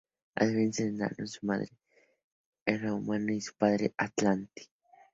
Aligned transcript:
A 0.35 0.45
diferencia 0.45 0.83
de 0.85 0.93
Namor, 0.93 1.29
su 1.29 1.45
madre 1.45 1.69
era 2.65 2.91
humana 2.91 3.33
y 3.35 3.41
su 3.41 3.53
padre 3.53 3.93
atlante. 3.99 4.67